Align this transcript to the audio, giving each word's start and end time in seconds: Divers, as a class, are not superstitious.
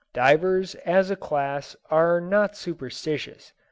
Divers, 0.13 0.73
as 0.83 1.11
a 1.11 1.15
class, 1.15 1.75
are 1.91 2.19
not 2.19 2.57
superstitious. 2.57 3.53